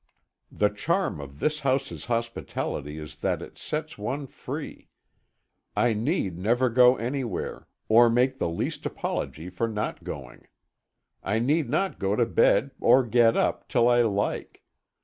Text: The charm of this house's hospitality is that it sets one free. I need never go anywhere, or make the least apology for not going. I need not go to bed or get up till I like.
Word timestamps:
The 0.51 0.69
charm 0.69 1.19
of 1.21 1.37
this 1.37 1.59
house's 1.59 2.05
hospitality 2.05 2.97
is 2.97 3.17
that 3.17 3.39
it 3.39 3.59
sets 3.59 3.99
one 3.99 4.25
free. 4.25 4.89
I 5.75 5.93
need 5.93 6.39
never 6.39 6.71
go 6.71 6.95
anywhere, 6.95 7.67
or 7.87 8.09
make 8.09 8.39
the 8.39 8.49
least 8.49 8.83
apology 8.87 9.47
for 9.51 9.67
not 9.67 10.03
going. 10.03 10.47
I 11.21 11.37
need 11.37 11.69
not 11.69 11.99
go 11.99 12.15
to 12.15 12.25
bed 12.25 12.71
or 12.79 13.05
get 13.05 13.37
up 13.37 13.69
till 13.69 13.87
I 13.87 14.01
like. 14.01 14.63